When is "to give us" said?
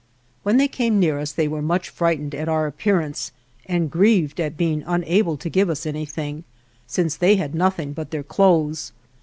5.37-5.85